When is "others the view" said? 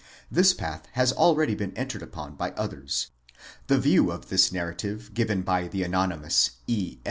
2.53-4.09